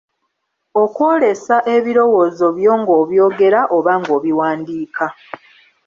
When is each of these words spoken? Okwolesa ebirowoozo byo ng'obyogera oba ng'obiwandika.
Okwolesa 0.83 1.55
ebirowoozo 1.75 2.45
byo 2.57 2.73
ng'obyogera 2.79 3.61
oba 3.77 3.93
ng'obiwandika. 4.01 5.05